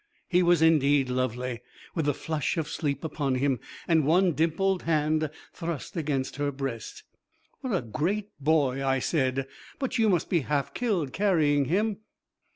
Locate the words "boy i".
8.39-8.97